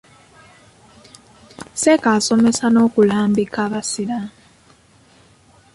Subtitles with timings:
[1.81, 4.33] Seeka asomesa n'okulambika abasiraamu.